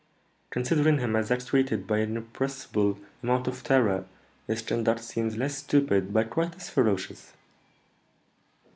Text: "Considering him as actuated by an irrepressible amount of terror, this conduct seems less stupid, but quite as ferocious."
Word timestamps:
"Considering 0.49 0.97
him 0.97 1.15
as 1.15 1.29
actuated 1.29 1.85
by 1.85 1.99
an 1.99 2.13
irrepressible 2.17 2.97
amount 3.21 3.47
of 3.47 3.63
terror, 3.63 4.07
this 4.47 4.63
conduct 4.63 5.01
seems 5.01 5.37
less 5.37 5.59
stupid, 5.59 6.11
but 6.11 6.31
quite 6.31 6.55
as 6.55 6.71
ferocious." 6.71 7.33